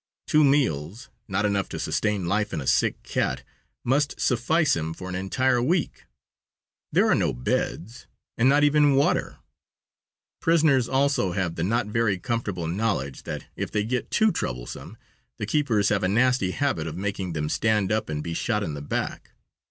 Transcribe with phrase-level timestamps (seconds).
[0.25, 3.43] Two meals, not enough to sustain life in a sick cat,
[3.83, 6.05] must suffice him for an entire week.
[6.91, 9.37] There are no beds, and not even water.
[10.39, 14.97] Prisoners also have the not very comfortable knowledge that, if they get too troublesome,
[15.37, 18.73] the keepers have a nasty habit of making them stand up and be shot in
[18.73, 19.33] the back.